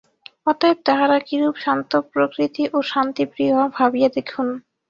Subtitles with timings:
[0.47, 4.47] অতএব তাঁহারা কিরূপ শান্তপ্রকৃতি ও শান্তিপ্রিয়, ভাবিয়া দেখুন।